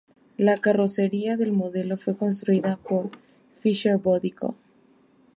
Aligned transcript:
La 0.35 0.57
carrocería 0.57 1.37
del 1.37 1.51
modelo 1.51 1.95
fue 1.95 2.17
construida 2.17 2.75
por 2.77 3.11
"Fisher 3.59 3.99
Body 3.99 4.31
Co". 4.31 4.55